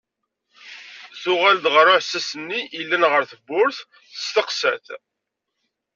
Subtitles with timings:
[1.21, 3.77] Tuɣal-d ɣer uɛessas-nni yellan ɣer tewwurt,
[4.13, 4.87] testeqsa-t.